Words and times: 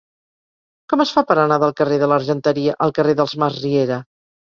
Com 0.93 1.01
es 1.03 1.09
fa 1.17 1.23
per 1.31 1.35
anar 1.41 1.57
del 1.63 1.75
carrer 1.81 1.99
de 2.03 2.09
l'Argenteria 2.11 2.73
al 2.87 2.95
carrer 3.01 3.15
dels 3.21 3.37
Masriera? 3.45 4.01